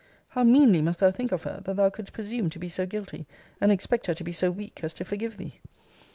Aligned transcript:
How 0.31 0.43
meanly 0.43 0.81
must 0.81 0.99
thou 0.99 1.11
think 1.11 1.31
of 1.31 1.43
her, 1.43 1.61
that 1.63 1.75
thou 1.75 1.91
couldst 1.91 2.11
presume 2.11 2.49
to 2.49 2.57
be 2.57 2.69
so 2.69 2.87
guilty, 2.87 3.27
and 3.61 3.71
expect 3.71 4.07
her 4.07 4.15
to 4.15 4.23
be 4.23 4.31
so 4.31 4.49
weak 4.49 4.79
as 4.83 4.93
to 4.95 5.05
forgive 5.05 5.37
thee? 5.37 5.59